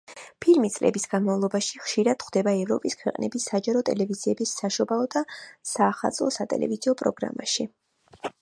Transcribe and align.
ფილმი 0.43 0.69
წლების 0.75 1.03
განმავლობაში 1.11 1.81
ხშირად 1.81 2.25
ხვდება 2.29 2.53
ევროპის 2.61 2.97
ქვეყნების 3.03 3.45
საჯარო 3.51 3.85
ტელევიზიების 3.91 4.57
საშობაო 4.63 5.07
და 5.17 5.25
საახალწლო 5.77 6.35
სატელევიზიო 6.39 6.97
პროგრამაში. 7.05 7.73